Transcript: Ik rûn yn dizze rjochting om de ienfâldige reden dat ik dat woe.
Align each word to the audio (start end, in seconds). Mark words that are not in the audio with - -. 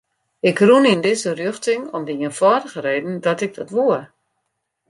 Ik 0.49 0.57
rûn 0.67 0.89
yn 0.91 1.03
dizze 1.05 1.31
rjochting 1.33 1.83
om 1.95 2.03
de 2.07 2.13
ienfâldige 2.21 2.79
reden 2.87 3.15
dat 3.25 3.39
ik 3.45 3.51
dat 3.57 3.73
woe. 3.75 3.99